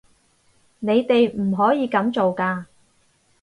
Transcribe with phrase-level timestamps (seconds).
[0.79, 2.65] 你哋唔可以噉做㗎